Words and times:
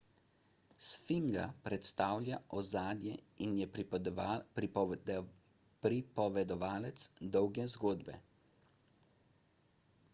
sfinga 0.83 1.41
predstavlja 1.65 2.37
ozadje 2.61 3.11
in 3.47 3.59
je 3.65 3.67
pripovedovalec 6.15 7.03
dolge 7.35 7.67
zgodbe 7.75 8.17